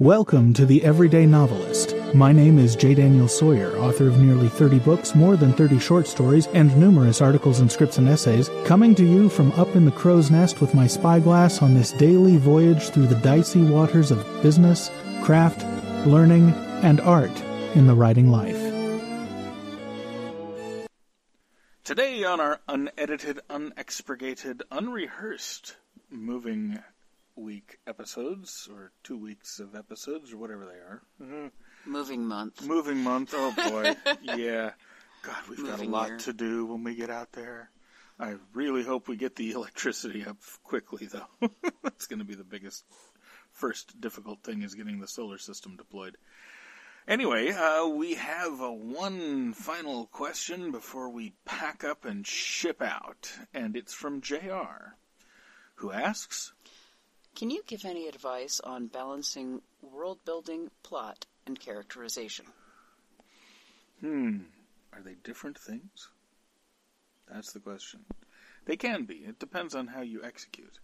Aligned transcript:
Welcome 0.00 0.54
to 0.54 0.64
The 0.64 0.84
Everyday 0.84 1.26
Novelist. 1.26 1.92
My 2.14 2.30
name 2.30 2.56
is 2.56 2.76
J. 2.76 2.94
Daniel 2.94 3.26
Sawyer, 3.26 3.76
author 3.78 4.06
of 4.06 4.20
nearly 4.20 4.48
30 4.48 4.78
books, 4.78 5.16
more 5.16 5.36
than 5.36 5.52
30 5.52 5.80
short 5.80 6.06
stories, 6.06 6.46
and 6.54 6.76
numerous 6.76 7.20
articles 7.20 7.58
and 7.58 7.70
scripts 7.70 7.98
and 7.98 8.08
essays, 8.08 8.48
coming 8.64 8.94
to 8.94 9.04
you 9.04 9.28
from 9.28 9.50
up 9.54 9.74
in 9.74 9.84
the 9.84 9.90
crow's 9.90 10.30
nest 10.30 10.60
with 10.60 10.72
my 10.72 10.86
spyglass 10.86 11.62
on 11.62 11.74
this 11.74 11.90
daily 11.90 12.36
voyage 12.36 12.90
through 12.90 13.08
the 13.08 13.16
dicey 13.22 13.60
waters 13.60 14.12
of 14.12 14.24
business, 14.40 14.88
craft, 15.24 15.66
learning, 16.06 16.50
and 16.84 17.00
art 17.00 17.36
in 17.74 17.88
the 17.88 17.94
writing 17.96 18.30
life. 18.30 18.54
Today 21.82 22.22
on 22.22 22.38
our 22.38 22.60
unedited, 22.68 23.40
unexpurgated, 23.50 24.62
unrehearsed 24.70 25.74
moving 26.08 26.78
week 27.38 27.78
episodes, 27.86 28.68
or 28.70 28.92
two 29.02 29.16
weeks 29.16 29.60
of 29.60 29.74
episodes, 29.74 30.32
or 30.32 30.38
whatever 30.38 30.66
they 30.66 30.72
are. 30.72 31.50
Moving 31.86 32.24
month. 32.26 32.66
Moving 32.66 32.98
month, 32.98 33.32
oh 33.34 33.52
boy. 33.52 33.94
yeah. 34.22 34.72
God, 35.22 35.36
we've 35.48 35.64
got 35.64 35.80
a 35.80 35.84
lot 35.84 36.08
year. 36.08 36.18
to 36.18 36.32
do 36.32 36.66
when 36.66 36.84
we 36.84 36.94
get 36.94 37.10
out 37.10 37.32
there. 37.32 37.70
I 38.20 38.34
really 38.52 38.82
hope 38.82 39.08
we 39.08 39.16
get 39.16 39.36
the 39.36 39.52
electricity 39.52 40.24
up 40.24 40.38
quickly, 40.64 41.06
though. 41.06 41.50
That's 41.82 42.06
going 42.06 42.18
to 42.18 42.24
be 42.24 42.34
the 42.34 42.44
biggest, 42.44 42.84
first 43.52 44.00
difficult 44.00 44.42
thing 44.42 44.62
is 44.62 44.74
getting 44.74 45.00
the 45.00 45.08
solar 45.08 45.38
system 45.38 45.76
deployed. 45.76 46.16
Anyway, 47.06 47.52
uh, 47.52 47.86
we 47.86 48.14
have 48.14 48.60
uh, 48.60 48.70
one 48.70 49.54
final 49.54 50.06
question 50.06 50.70
before 50.70 51.08
we 51.08 51.32
pack 51.44 51.82
up 51.82 52.04
and 52.04 52.26
ship 52.26 52.82
out, 52.82 53.32
and 53.54 53.76
it's 53.76 53.94
from 53.94 54.20
JR, 54.20 54.96
who 55.76 55.90
asks, 55.90 56.52
Can 57.34 57.50
you 57.50 57.62
give 57.66 57.84
any 57.84 58.08
advice 58.08 58.60
on 58.60 58.86
balancing 58.86 59.62
world 59.82 60.18
building, 60.24 60.70
plot, 60.82 61.26
and 61.46 61.58
characterization? 61.58 62.46
Hmm, 64.00 64.38
are 64.92 65.02
they 65.02 65.14
different 65.22 65.58
things? 65.58 66.08
That's 67.30 67.52
the 67.52 67.60
question. 67.60 68.00
They 68.64 68.76
can 68.76 69.04
be. 69.04 69.14
It 69.14 69.38
depends 69.38 69.74
on 69.74 69.86
how 69.86 70.02
you 70.02 70.22
execute. 70.22 70.78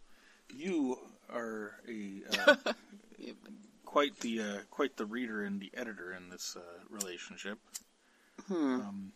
You 0.55 0.99
are 1.33 1.73
a 1.89 2.23
uh, 2.47 2.57
quite 3.85 4.19
the 4.21 4.41
uh, 4.41 4.59
quite 4.71 4.97
the 4.97 5.07
reader 5.07 5.43
and 5.43 5.61
the 5.61 5.71
editor 5.75 6.13
in 6.13 6.29
this 6.29 6.57
uh, 6.57 6.83
relationship. 6.91 7.59
Um, 8.51 9.13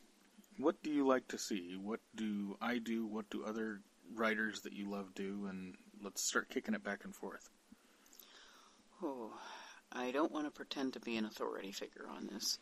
what 0.58 0.82
do 0.82 0.90
you 0.90 1.06
like 1.06 1.28
to 1.28 1.38
see? 1.38 1.76
What 1.80 2.00
do 2.14 2.56
I 2.60 2.78
do? 2.78 3.06
What 3.06 3.30
do 3.30 3.44
other 3.44 3.80
writers 4.14 4.60
that 4.62 4.72
you 4.72 4.90
love 4.90 5.14
do? 5.14 5.46
And 5.50 5.74
let's 6.02 6.22
start 6.22 6.48
kicking 6.48 6.74
it 6.74 6.82
back 6.84 7.04
and 7.04 7.14
forth. 7.14 7.48
Oh, 9.02 9.32
I 9.92 10.10
don't 10.10 10.32
want 10.32 10.46
to 10.46 10.50
pretend 10.50 10.92
to 10.94 11.00
be 11.00 11.16
an 11.16 11.24
authority 11.24 11.72
figure 11.72 12.06
on 12.10 12.26
this. 12.26 12.58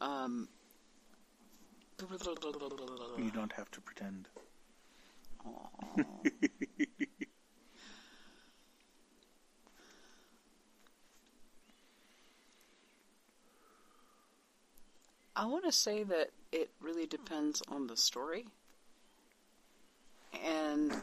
Um, 0.00 0.48
You 3.18 3.30
don't 3.30 3.52
have 3.52 3.70
to 3.72 3.80
pretend. 3.80 4.28
I 15.36 15.46
want 15.46 15.64
to 15.64 15.72
say 15.72 16.02
that 16.02 16.30
it 16.52 16.70
really 16.80 17.06
depends 17.06 17.62
on 17.68 17.86
the 17.86 17.96
story. 17.96 18.44
And 20.44 20.94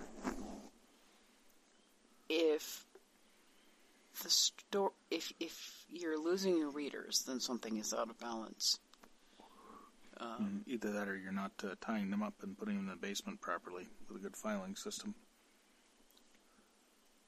if 2.30 2.86
the 4.72 4.90
if 5.12 5.32
if 5.40 5.86
you're 5.90 6.22
losing 6.22 6.58
your 6.58 6.70
readers, 6.70 7.24
then 7.28 7.40
something 7.40 7.78
is 7.78 7.94
out 7.94 8.10
of 8.10 8.20
balance. 8.20 8.80
Mm, 10.22 10.62
Either 10.66 10.92
that, 10.94 11.08
or 11.08 11.16
you're 11.16 11.32
not 11.32 11.52
uh, 11.64 11.76
tying 11.80 12.10
them 12.10 12.24
up 12.24 12.34
and 12.42 12.58
putting 12.58 12.76
them 12.76 12.86
in 12.86 12.90
the 12.90 12.96
basement 13.08 13.40
properly 13.40 13.88
with 14.08 14.18
a 14.18 14.20
good 14.20 14.36
filing 14.36 14.76
system. 14.76 15.14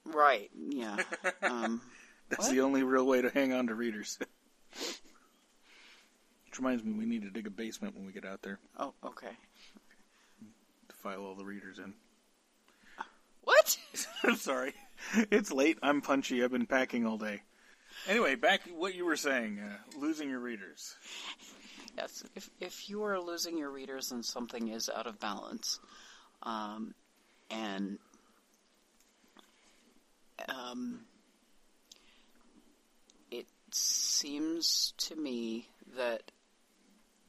Right. 0.06 0.50
Yeah. 0.56 0.98
Um, 1.44 1.82
That's 2.30 2.46
What? 2.46 2.52
the 2.52 2.62
only 2.62 2.84
real 2.84 3.06
way 3.06 3.22
to 3.22 3.30
hang 3.30 3.54
on 3.54 3.68
to 3.68 3.76
readers. 3.76 4.18
Which 6.46 6.58
reminds 6.58 6.84
me, 6.84 6.94
we 6.94 7.06
need 7.06 7.24
to 7.24 7.30
dig 7.30 7.48
a 7.48 7.52
basement 7.52 7.96
when 7.96 8.06
we 8.06 8.12
get 8.12 8.26
out 8.26 8.42
there 8.42 8.60
oh, 8.78 8.94
okay. 9.04 9.32
to 10.88 10.96
file 10.96 11.24
all 11.24 11.36
the 11.36 11.46
readers 11.46 11.80
in. 11.80 11.94
What? 13.44 13.78
I'm 14.24 14.36
sorry. 14.36 14.74
It's 15.32 15.52
late. 15.52 15.78
I'm 15.82 16.02
punchy. 16.02 16.44
I've 16.44 16.52
been 16.52 16.66
packing 16.66 17.06
all 17.06 17.18
day. 17.18 17.42
Anyway, 18.08 18.36
back 18.36 18.62
what 18.76 18.96
you 18.96 19.06
were 19.06 19.16
saying. 19.16 19.60
Uh, 19.60 20.00
losing 20.00 20.30
your 20.30 20.40
readers. 20.40 20.96
Yes. 21.98 22.24
If 22.36 22.50
if 22.60 22.90
you 22.90 23.04
are 23.04 23.20
losing 23.20 23.58
your 23.58 23.72
readers, 23.72 24.10
then 24.10 24.24
something 24.24 24.70
is 24.70 24.90
out 24.90 25.08
of 25.08 25.20
balance, 25.20 25.80
um, 26.44 26.94
and 27.50 27.98
um, 30.48 31.02
it 33.32 33.48
seems 33.72 34.94
to 34.98 35.16
me 35.16 35.68
that 35.98 36.32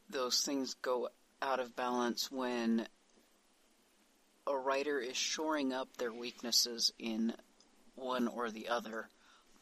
those 0.09 0.43
things 0.43 0.75
go 0.75 1.09
out 1.43 1.61
of 1.61 1.75
balance 1.75 2.31
when 2.31 2.87
a 4.47 4.57
writer 4.57 4.99
is 4.99 5.17
shoring 5.17 5.73
up 5.73 5.97
their 5.97 6.13
weaknesses 6.13 6.93
in 6.99 7.33
one 8.01 8.27
or 8.29 8.51
the 8.51 8.69
other 8.69 9.09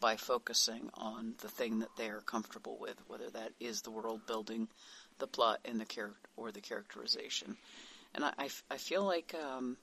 by 0.01 0.17
focusing 0.17 0.91
on 0.95 1.35
the 1.43 1.49
thing 1.49 1.81
that 1.81 1.97
they 1.97 2.09
are 2.09 2.21
comfortable 2.21 2.79
with, 2.81 2.97
whether 3.09 3.29
that 3.31 3.51
is 3.59 3.83
the 3.83 3.91
world 3.91 4.21
building, 4.27 4.69
the 5.19 5.27
plot, 5.27 5.59
and 5.65 5.81
the 5.81 5.85
character 5.85 6.17
or 6.37 6.53
the 6.53 6.61
characterization. 6.61 7.57
And 8.15 8.25
I, 8.25 8.33
I 8.39 8.45
f- 8.47 8.63
I 8.71 8.77
feel 8.77 9.05
like 9.05 9.35
um, 9.35 9.77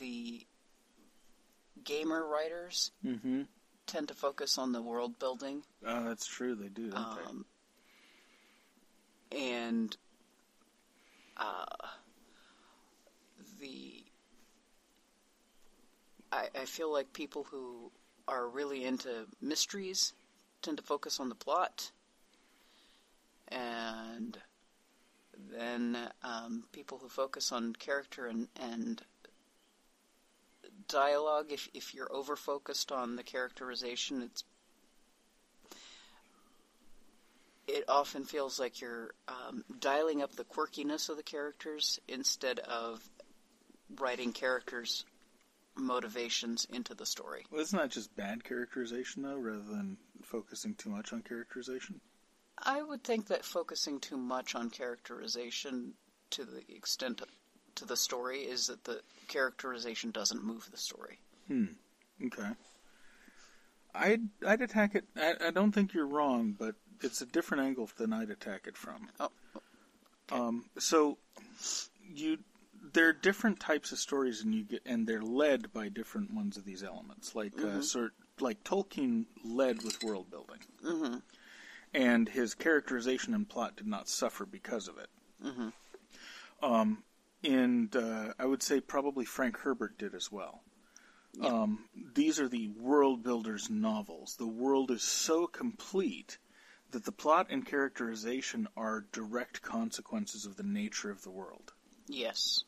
the 0.00 0.46
gamer 1.84 2.26
writers 2.26 2.90
Mm-hmm. 3.06 3.42
tend 3.86 4.08
to 4.08 4.14
focus 4.14 4.58
on 4.58 4.72
the 4.72 4.82
world 4.82 5.18
building 5.18 5.62
Oh, 5.86 6.04
that's 6.04 6.26
true. 6.26 6.54
They 6.54 6.68
do, 6.68 6.90
um, 6.94 7.44
and 9.30 9.96
uh, 11.36 11.64
the 13.60 14.04
I, 16.32 16.48
I 16.54 16.64
feel 16.64 16.92
like 16.92 17.12
people 17.12 17.44
who 17.50 17.90
are 18.26 18.48
really 18.48 18.84
into 18.84 19.26
mysteries 19.40 20.12
tend 20.62 20.76
to 20.76 20.82
focus 20.82 21.20
on 21.20 21.28
the 21.28 21.34
plot, 21.34 21.90
and 23.48 24.36
then 25.50 25.96
um, 26.22 26.64
people 26.72 26.98
who 26.98 27.08
focus 27.08 27.52
on 27.52 27.72
character 27.74 28.26
and 28.26 28.48
and 28.60 29.02
dialogue. 30.88 31.46
If 31.50 31.68
if 31.74 31.94
you're 31.94 32.12
over 32.12 32.36
focused 32.36 32.92
on 32.92 33.16
the 33.16 33.22
characterization, 33.22 34.22
it's 34.22 34.44
it 37.68 37.84
often 37.88 38.24
feels 38.24 38.58
like 38.58 38.80
you're 38.80 39.10
um, 39.28 39.62
dialing 39.78 40.22
up 40.22 40.34
the 40.34 40.44
quirkiness 40.44 41.08
of 41.08 41.16
the 41.16 41.22
characters 41.22 42.00
instead 42.08 42.58
of 42.60 43.02
writing 43.98 44.32
characters' 44.32 45.04
motivations 45.78 46.66
into 46.72 46.94
the 46.94 47.06
story. 47.06 47.46
Well, 47.50 47.60
it's 47.60 47.72
not 47.72 47.90
just 47.90 48.14
bad 48.16 48.44
characterization, 48.44 49.22
though, 49.22 49.36
rather 49.38 49.62
than 49.62 49.96
focusing 50.22 50.74
too 50.74 50.90
much 50.90 51.12
on 51.12 51.22
characterization. 51.22 52.00
I 52.60 52.82
would 52.82 53.04
think 53.04 53.28
that 53.28 53.44
focusing 53.44 54.00
too 54.00 54.16
much 54.16 54.54
on 54.54 54.70
characterization 54.70 55.94
to 56.30 56.44
the 56.44 56.62
extent 56.74 57.22
to 57.76 57.84
the 57.84 57.96
story 57.96 58.40
is 58.40 58.66
that 58.66 58.84
the 58.84 59.00
characterization 59.28 60.10
doesn't 60.10 60.42
move 60.42 60.68
the 60.70 60.76
story. 60.76 61.18
Okay. 61.50 62.48
I'd, 63.94 64.22
I'd 64.46 64.60
attack 64.60 64.94
it. 64.94 65.04
I, 65.16 65.34
I 65.46 65.50
don't 65.50 65.72
think 65.72 65.94
you're 65.94 66.06
wrong, 66.06 66.54
but 66.58 66.74
it's 67.02 67.20
a 67.22 67.26
different 67.26 67.62
angle 67.64 67.88
than 67.96 68.12
I'd 68.12 68.30
attack 68.30 68.66
it 68.66 68.76
from. 68.76 69.08
Oh, 69.20 69.30
Um, 70.30 70.64
so 70.78 71.18
you 72.12 72.38
there 72.92 73.08
are 73.08 73.12
different 73.12 73.60
types 73.60 73.92
of 73.92 73.98
stories, 73.98 74.42
and 74.42 74.54
you 74.54 74.64
get 74.64 74.82
and 74.86 75.06
they're 75.06 75.22
led 75.22 75.72
by 75.72 75.88
different 75.88 76.32
ones 76.32 76.56
of 76.56 76.64
these 76.64 76.82
elements. 76.82 77.34
Like 77.34 77.60
uh, 77.60 77.80
sort 77.80 78.12
like 78.40 78.64
Tolkien 78.64 79.26
led 79.44 79.82
with 79.82 80.02
world 80.02 80.30
building, 80.30 80.60
mm-hmm. 80.84 81.16
and 81.94 82.28
his 82.28 82.54
characterization 82.54 83.34
and 83.34 83.48
plot 83.48 83.76
did 83.76 83.86
not 83.86 84.08
suffer 84.08 84.46
because 84.46 84.88
of 84.88 84.98
it. 84.98 85.08
Mm-hmm. 85.44 85.68
Um, 86.62 87.04
and 87.44 87.94
uh, 87.94 88.32
I 88.38 88.46
would 88.46 88.62
say 88.62 88.80
probably 88.80 89.24
Frank 89.24 89.58
Herbert 89.58 89.98
did 89.98 90.14
as 90.14 90.30
well. 90.30 90.62
Um, 91.40 91.84
these 92.14 92.40
are 92.40 92.48
the 92.48 92.68
world 92.68 93.22
builders 93.22 93.70
novels. 93.70 94.36
The 94.36 94.46
world 94.46 94.90
is 94.90 95.02
so 95.02 95.46
complete 95.46 96.38
that 96.90 97.04
the 97.04 97.12
plot 97.12 97.46
and 97.50 97.64
characterization 97.64 98.66
are 98.76 99.06
direct 99.12 99.62
consequences 99.62 100.46
of 100.46 100.56
the 100.56 100.62
nature 100.62 101.10
of 101.10 101.22
the 101.22 101.30
world. 101.30 101.72
yes, 102.08 102.64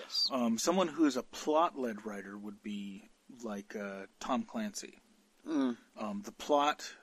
yes, 0.00 0.26
Um, 0.32 0.58
someone 0.58 0.88
who 0.88 1.06
is 1.06 1.16
a 1.16 1.22
plot 1.22 1.78
led 1.78 2.04
writer 2.04 2.36
would 2.36 2.62
be 2.62 3.10
like 3.42 3.76
uh, 3.76 4.06
Tom 4.18 4.42
Clancy. 4.42 5.00
Mm. 5.46 5.76
Um, 5.98 6.22
the 6.24 6.32
plot 6.32 6.94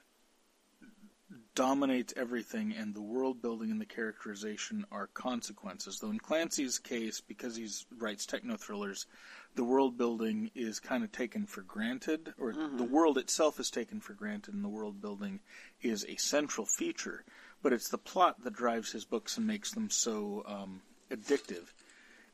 dominates 1.55 2.13
everything, 2.15 2.73
and 2.77 2.93
the 2.93 3.01
world 3.01 3.41
building 3.41 3.71
and 3.71 3.81
the 3.81 3.85
characterization 3.85 4.85
are 4.91 5.07
consequences. 5.07 5.99
Though 5.99 6.11
in 6.11 6.19
Clancy's 6.19 6.79
case, 6.79 7.21
because 7.21 7.55
he 7.55 7.67
writes 7.97 8.25
techno 8.25 8.55
thrillers, 8.55 9.07
the 9.55 9.63
world 9.63 9.97
building 9.97 10.51
is 10.53 10.79
kind 10.79 11.03
of 11.03 11.11
taken 11.11 11.45
for 11.45 11.61
granted, 11.63 12.33
or 12.37 12.53
the 12.53 12.83
world 12.83 13.17
itself 13.17 13.59
is 13.59 13.71
taken 13.71 13.99
for 13.99 14.13
granted, 14.13 14.53
and 14.53 14.63
the 14.63 14.69
world 14.69 15.01
building 15.01 15.39
is 15.81 16.05
a 16.07 16.15
central 16.17 16.65
feature. 16.65 17.25
But 17.63 17.73
it's 17.73 17.89
the 17.89 17.97
plot 17.97 18.43
that 18.43 18.53
drives 18.53 18.91
his 18.91 19.03
books 19.03 19.37
and 19.37 19.47
makes 19.47 19.71
them 19.71 19.89
so 19.89 20.43
um, 20.45 20.81
addictive. 21.09 21.73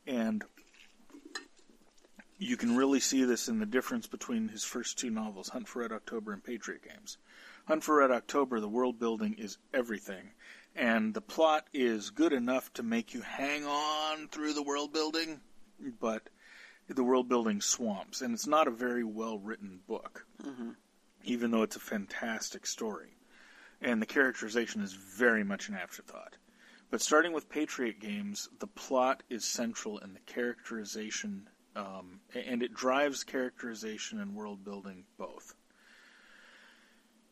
And 0.06 0.44
you 2.38 2.56
can 2.56 2.76
really 2.76 3.00
see 3.00 3.24
this 3.24 3.48
in 3.48 3.58
the 3.58 3.66
difference 3.66 4.06
between 4.06 4.48
his 4.48 4.64
first 4.64 4.98
two 4.98 5.10
novels, 5.10 5.50
Hunt 5.50 5.68
for 5.68 5.80
Red 5.80 5.92
October 5.92 6.32
and 6.32 6.42
Patriot 6.42 6.82
Games. 6.82 7.18
Hunt 7.66 7.84
for 7.84 7.96
Red 7.96 8.10
October, 8.10 8.60
the 8.60 8.68
world 8.68 8.98
building 8.98 9.34
is 9.34 9.58
everything, 9.72 10.32
and 10.74 11.14
the 11.14 11.20
plot 11.20 11.66
is 11.72 12.10
good 12.10 12.32
enough 12.32 12.72
to 12.74 12.82
make 12.82 13.14
you 13.14 13.22
hang 13.22 13.64
on 13.64 14.28
through 14.28 14.52
the 14.52 14.62
world 14.62 14.92
building, 14.92 15.40
but 16.00 16.28
the 16.88 17.04
world 17.04 17.28
building 17.28 17.60
swamps, 17.60 18.20
and 18.20 18.34
it's 18.34 18.46
not 18.46 18.68
a 18.68 18.72
very 18.72 19.04
well 19.04 19.38
written 19.38 19.80
book, 19.86 20.26
mm-hmm. 20.42 20.70
even 21.24 21.50
though 21.50 21.62
it's 21.62 21.76
a 21.76 21.80
fantastic 21.80 22.66
story. 22.66 23.16
And 23.80 24.00
the 24.00 24.06
characterization 24.06 24.82
is 24.82 24.92
very 24.92 25.44
much 25.44 25.68
an 25.68 25.74
afterthought. 25.74 26.36
But 26.90 27.00
starting 27.00 27.32
with 27.32 27.48
Patriot 27.48 27.98
Games, 28.00 28.48
the 28.60 28.66
plot 28.66 29.22
is 29.28 29.44
central 29.44 29.98
and 29.98 30.14
the 30.14 30.20
characterization, 30.20 31.48
um, 31.76 32.20
and 32.34 32.62
it 32.62 32.74
drives 32.74 33.24
characterization 33.24 34.20
and 34.20 34.34
world 34.34 34.64
building 34.64 35.04
both. 35.18 35.54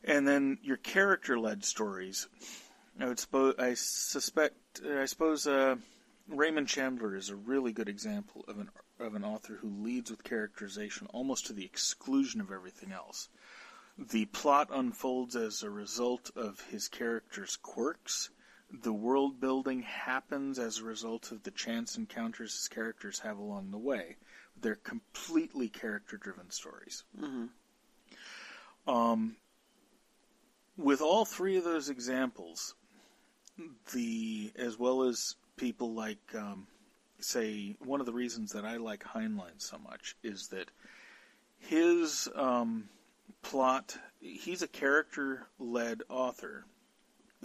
And 0.05 0.27
then 0.27 0.59
your 0.63 0.79
character-led 0.79 1.65
stories. 1.65 2.29
I 2.99 3.07
would 3.07 3.19
suppose, 3.19 3.55
I 3.59 3.75
suspect, 3.75 4.81
I 4.85 5.05
suppose, 5.07 5.47
uh, 5.47 5.77
Raymond 6.29 6.69
Chandler 6.69 7.17
is 7.17 7.31
a 7.31 7.37
really 7.37 7.73
good 7.73 7.89
example 7.89 8.45
of 8.49 8.59
an 8.59 8.71
of 9.01 9.15
an 9.15 9.25
author 9.25 9.55
who 9.55 9.69
leads 9.69 10.11
with 10.11 10.23
characterization 10.23 11.09
almost 11.13 11.47
to 11.47 11.53
the 11.53 11.65
exclusion 11.65 12.41
of 12.41 12.53
everything 12.53 12.93
else. 12.93 13.29
The 13.99 14.27
plot 14.27 14.69
unfolds 14.73 15.35
as 15.37 15.63
a 15.63 15.71
result 15.71 16.31
of 16.37 16.61
his 16.71 16.89
character's 16.89 17.57
quirks. 17.57 18.31
The 18.73 18.93
world 18.93 19.39
building 19.39 19.83
happens 19.83 20.59
as 20.59 20.79
a 20.79 20.85
result 20.85 21.31
of 21.31 21.43
the 21.43 21.51
chance 21.51 21.97
encounters 21.97 22.57
his 22.57 22.69
characters 22.69 23.19
have 23.21 23.39
along 23.39 23.71
the 23.71 23.79
way. 23.79 24.17
They're 24.61 24.77
completely 24.77 25.69
character 25.69 26.17
driven 26.17 26.51
stories. 26.51 27.05
Um, 28.87 29.37
with 30.77 31.03
all 31.03 31.25
three 31.25 31.59
of 31.59 31.65
those 31.65 31.91
examples, 31.91 32.75
the 33.93 34.53
as 34.57 34.79
well 34.79 35.03
as 35.03 35.37
people 35.57 35.93
like 35.95 36.35
um, 36.35 36.67
say 37.19 37.77
one 37.79 38.01
of 38.01 38.07
the 38.07 38.13
reasons 38.13 38.53
that 38.53 38.65
I 38.65 38.79
like 38.79 39.05
Heinlein 39.05 39.59
so 39.59 39.79
much 39.79 40.17
is 40.23 40.49
that 40.49 40.71
his 41.59 42.29
um, 42.35 42.89
plot 43.43 43.97
he's 44.21 44.63
a 44.63 44.69
character 44.69 45.47
led 45.59 46.03
author 46.09 46.65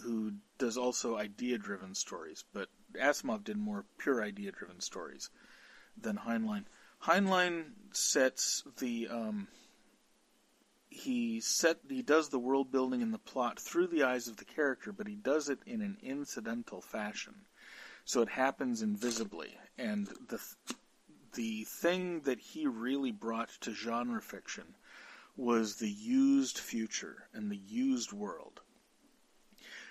who 0.03 0.33
does 0.57 0.77
also 0.77 1.17
idea 1.17 1.57
driven 1.57 1.95
stories, 1.95 2.43
but 2.53 2.69
Asimov 2.93 3.43
did 3.43 3.57
more 3.57 3.85
pure 3.97 4.23
idea 4.23 4.51
driven 4.51 4.79
stories 4.79 5.29
than 5.99 6.17
Heinlein. 6.17 6.65
Heinlein 7.03 7.73
sets 7.91 8.63
the 8.79 9.07
um, 9.07 9.47
he 10.89 11.39
set 11.39 11.79
he 11.89 12.01
does 12.01 12.29
the 12.29 12.39
world 12.39 12.71
building 12.71 13.01
and 13.01 13.13
the 13.13 13.19
plot 13.19 13.59
through 13.59 13.87
the 13.87 14.03
eyes 14.03 14.27
of 14.27 14.37
the 14.37 14.45
character, 14.45 14.91
but 14.91 15.07
he 15.07 15.15
does 15.15 15.49
it 15.49 15.59
in 15.65 15.81
an 15.81 15.97
incidental 16.01 16.81
fashion. 16.81 17.45
So 18.05 18.21
it 18.21 18.29
happens 18.29 18.81
invisibly, 18.81 19.57
and 19.77 20.07
the 20.27 20.41
the 21.33 21.65
thing 21.65 22.21
that 22.21 22.39
he 22.39 22.65
really 22.65 23.11
brought 23.11 23.49
to 23.61 23.73
genre 23.73 24.21
fiction 24.21 24.75
was 25.35 25.75
the 25.75 25.89
used 25.89 26.57
future 26.57 27.27
and 27.33 27.51
the 27.51 27.57
used 27.57 28.11
world. 28.11 28.61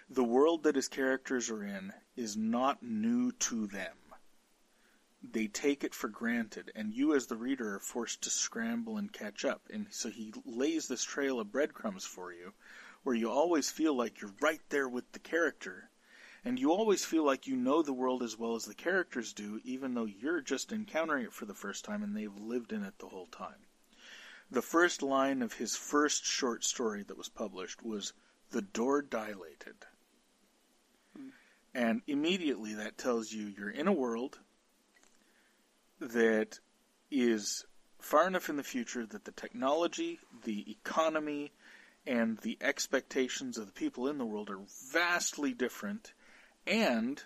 The 0.09 0.23
world 0.23 0.63
that 0.63 0.77
his 0.77 0.87
characters 0.87 1.51
are 1.51 1.65
in 1.65 1.93
is 2.15 2.37
not 2.37 2.81
new 2.81 3.33
to 3.33 3.67
them. 3.67 3.97
They 5.21 5.49
take 5.49 5.83
it 5.83 5.95
for 5.95 6.09
granted, 6.09 6.71
and 6.77 6.95
you, 6.95 7.13
as 7.13 7.27
the 7.27 7.37
reader, 7.37 7.75
are 7.75 7.81
forced 7.81 8.23
to 8.23 8.31
scramble 8.31 8.97
and 8.97 9.13
catch 9.13 9.45
up. 9.45 9.69
And 9.69 9.89
so 9.91 10.09
he 10.09 10.33
lays 10.45 10.87
this 10.87 11.03
trail 11.03 11.41
of 11.41 11.51
breadcrumbs 11.51 12.05
for 12.05 12.33
you, 12.33 12.55
where 13.03 13.17
you 13.17 13.29
always 13.29 13.69
feel 13.69 13.95
like 13.95 14.21
you're 14.21 14.35
right 14.41 14.61
there 14.69 14.89
with 14.89 15.11
the 15.11 15.19
character, 15.19 15.91
and 16.45 16.57
you 16.57 16.71
always 16.71 17.05
feel 17.05 17.25
like 17.25 17.49
you 17.49 17.57
know 17.57 17.83
the 17.83 17.93
world 17.93 18.23
as 18.23 18.39
well 18.39 18.55
as 18.55 18.65
the 18.65 18.75
characters 18.75 19.33
do, 19.33 19.61
even 19.65 19.95
though 19.95 20.05
you're 20.05 20.41
just 20.41 20.71
encountering 20.73 21.25
it 21.25 21.33
for 21.33 21.47
the 21.47 21.53
first 21.53 21.85
time 21.85 22.05
and 22.05 22.17
they've 22.17 22.39
lived 22.39 22.73
in 22.73 22.85
it 22.85 22.97
the 23.01 23.09
whole 23.09 23.27
time. 23.27 23.67
The 24.53 24.63
first 24.63 25.03
line 25.03 25.43
of 25.43 25.55
his 25.55 25.77
first 25.77 26.25
short 26.25 26.63
story 26.63 27.03
that 27.03 27.19
was 27.19 27.29
published 27.29 27.83
was, 27.83 28.13
The 28.51 28.63
door 28.63 29.03
dilated. 29.03 29.85
And 31.77 32.01
immediately 32.07 32.73
that 32.73 32.97
tells 32.97 33.31
you 33.31 33.49
you're 33.49 33.69
in 33.69 33.87
a 33.87 33.93
world 33.93 34.39
that 36.01 36.59
is 37.11 37.67
far 38.01 38.27
enough 38.27 38.49
in 38.49 38.57
the 38.57 38.63
future 38.63 39.05
that 39.05 39.27
the 39.27 39.33
technology, 39.33 40.19
the 40.45 40.71
economy, 40.71 41.53
and 42.07 42.39
the 42.39 42.57
expectations 42.63 43.59
of 43.59 43.67
the 43.67 43.73
people 43.73 44.09
in 44.09 44.17
the 44.17 44.25
world 44.25 44.49
are 44.49 44.63
vastly 44.91 45.53
different, 45.53 46.15
and 46.67 47.25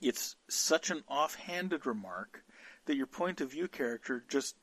it's 0.00 0.36
such 0.48 0.90
an 0.90 1.04
offhanded 1.06 1.84
remark 1.84 2.42
that 2.86 2.96
your 2.96 3.06
point 3.06 3.42
of 3.42 3.50
view 3.50 3.68
character 3.68 4.24
just 4.26 4.56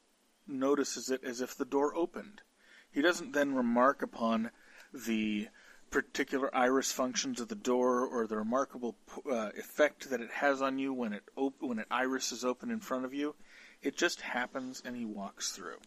notices 0.47 1.11
it 1.11 1.23
as 1.23 1.39
if 1.39 1.55
the 1.55 1.65
door 1.65 1.95
opened. 1.95 2.41
He 2.89 3.03
doesn't 3.03 3.33
then 3.33 3.53
remark 3.53 4.01
upon 4.01 4.49
the 4.91 5.49
particular 5.95 6.53
iris 6.53 6.91
functions 6.91 7.39
of 7.39 7.47
the 7.47 7.55
door 7.55 8.05
or 8.05 8.27
the 8.27 8.35
remarkable 8.35 8.97
uh, 9.31 9.51
effect 9.57 10.09
that 10.09 10.19
it 10.19 10.29
has 10.29 10.61
on 10.61 10.77
you 10.77 10.91
when 10.93 11.13
it 11.13 11.23
op- 11.37 11.61
when 11.61 11.79
it 11.79 11.87
iris 11.89 12.33
is 12.33 12.43
open 12.43 12.69
in 12.69 12.81
front 12.81 13.05
of 13.05 13.13
you. 13.13 13.33
It 13.81 13.95
just 13.95 14.19
happens 14.19 14.83
and 14.83 14.93
he 14.97 15.05
walks 15.05 15.53
through. 15.53 15.77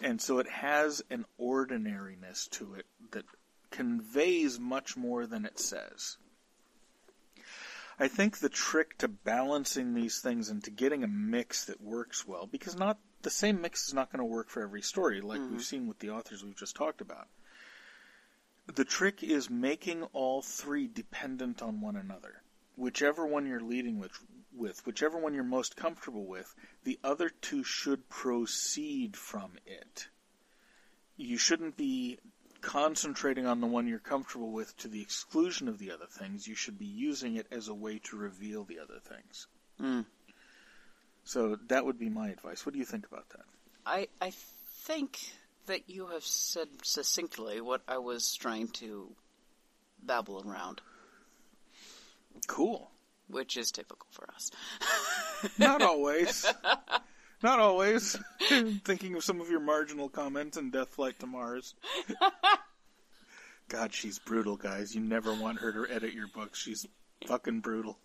And 0.00 0.22
so 0.22 0.38
it 0.38 0.48
has 0.48 1.02
an 1.10 1.24
ordinariness 1.38 2.46
to 2.52 2.74
it 2.74 2.86
that 3.10 3.24
conveys 3.72 4.60
much 4.60 4.96
more 4.96 5.26
than 5.26 5.44
it 5.44 5.58
says. 5.58 6.16
I 7.98 8.06
think 8.06 8.38
the 8.38 8.48
trick 8.48 8.96
to 8.98 9.08
balancing 9.08 9.92
these 9.92 10.20
things 10.20 10.50
and 10.50 10.62
to 10.62 10.70
getting 10.70 11.02
a 11.02 11.08
mix 11.08 11.64
that 11.64 11.80
works 11.80 12.28
well, 12.28 12.46
because 12.46 12.78
not 12.78 13.00
the 13.22 13.30
same 13.30 13.60
mix 13.60 13.88
is 13.88 13.94
not 13.94 14.12
going 14.12 14.20
to 14.20 14.24
work 14.24 14.50
for 14.50 14.62
every 14.62 14.82
story, 14.82 15.20
like 15.20 15.40
we've 15.50 15.64
seen 15.64 15.88
with 15.88 15.98
the 15.98 16.10
authors 16.10 16.44
we've 16.44 16.56
just 16.56 16.76
talked 16.76 17.00
about. 17.00 17.26
The 18.74 18.84
trick 18.84 19.22
is 19.22 19.50
making 19.50 20.04
all 20.12 20.42
three 20.42 20.86
dependent 20.86 21.62
on 21.62 21.80
one 21.80 21.96
another. 21.96 22.42
Whichever 22.76 23.26
one 23.26 23.46
you're 23.46 23.60
leading 23.60 23.98
with, 23.98 24.12
with 24.54 24.86
whichever 24.86 25.18
one 25.18 25.34
you're 25.34 25.44
most 25.44 25.76
comfortable 25.76 26.26
with, 26.26 26.54
the 26.84 26.98
other 27.02 27.28
two 27.28 27.64
should 27.64 28.08
proceed 28.08 29.16
from 29.16 29.52
it. 29.66 30.08
You 31.16 31.36
shouldn't 31.36 31.76
be 31.76 32.18
concentrating 32.60 33.46
on 33.46 33.60
the 33.60 33.66
one 33.66 33.86
you're 33.86 33.98
comfortable 33.98 34.52
with 34.52 34.76
to 34.78 34.88
the 34.88 35.02
exclusion 35.02 35.68
of 35.68 35.78
the 35.78 35.90
other 35.90 36.06
things. 36.06 36.46
You 36.46 36.54
should 36.54 36.78
be 36.78 36.86
using 36.86 37.36
it 37.36 37.46
as 37.50 37.68
a 37.68 37.74
way 37.74 37.98
to 38.04 38.16
reveal 38.16 38.64
the 38.64 38.78
other 38.78 39.00
things. 39.00 39.46
Mm. 39.80 40.04
So 41.24 41.56
that 41.68 41.84
would 41.84 41.98
be 41.98 42.08
my 42.08 42.28
advice. 42.30 42.64
What 42.64 42.72
do 42.72 42.78
you 42.78 42.84
think 42.84 43.06
about 43.06 43.28
that? 43.30 43.44
I 43.84 44.08
I 44.20 44.30
think 44.30 45.18
that 45.66 45.88
you 45.88 46.06
have 46.08 46.24
said 46.24 46.68
succinctly 46.82 47.60
what 47.60 47.82
I 47.86 47.98
was 47.98 48.34
trying 48.34 48.68
to 48.68 49.10
babble 50.02 50.42
around, 50.46 50.80
Cool. 52.46 52.90
which 53.28 53.56
is 53.56 53.70
typical 53.70 54.08
for 54.10 54.28
us. 54.34 54.50
Not 55.58 55.82
always. 55.82 56.46
Not 57.42 57.58
always. 57.58 58.18
Thinking 58.84 59.14
of 59.14 59.24
some 59.24 59.40
of 59.40 59.50
your 59.50 59.60
marginal 59.60 60.08
comments 60.08 60.56
in 60.56 60.70
Death 60.70 60.88
Flight 60.94 61.18
to 61.20 61.26
Mars. 61.26 61.74
God, 63.68 63.94
she's 63.94 64.18
brutal, 64.18 64.56
guys. 64.56 64.94
You 64.94 65.00
never 65.00 65.32
want 65.32 65.60
her 65.60 65.72
to 65.72 65.94
edit 65.94 66.12
your 66.12 66.26
books. 66.26 66.58
She's 66.58 66.86
fucking 67.26 67.60
brutal. 67.60 67.98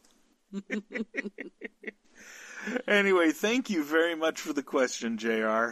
anyway, 2.87 3.31
thank 3.31 3.69
you 3.69 3.83
very 3.83 4.15
much 4.15 4.39
for 4.39 4.53
the 4.53 4.63
question, 4.63 5.17
JR. 5.17 5.71